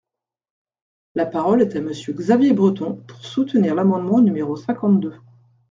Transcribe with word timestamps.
La 1.13 1.27
parole 1.27 1.61
est 1.61 1.75
à 1.75 1.79
Monsieur 1.79 2.13
Xavier 2.13 2.53
Breton, 2.53 2.95
pour 3.07 3.23
soutenir 3.23 3.75
l’amendement 3.75 4.19
numéro 4.19 4.55
cinquante-deux. 4.55 5.13